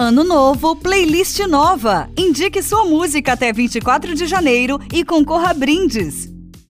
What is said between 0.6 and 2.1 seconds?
playlist nova.